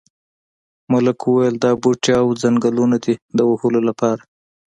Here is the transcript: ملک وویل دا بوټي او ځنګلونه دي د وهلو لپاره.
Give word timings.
ملک 0.91 1.19
وویل 1.25 1.55
دا 1.63 1.71
بوټي 1.81 2.11
او 2.21 2.27
ځنګلونه 2.41 2.97
دي 3.03 3.13
د 3.37 3.39
وهلو 3.49 3.79
لپاره. 3.89 4.21